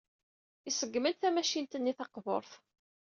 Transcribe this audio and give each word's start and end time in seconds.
Iṣeggem-d 0.69 1.15
tamacint-nni 1.21 1.93
taqburt. 1.97 2.51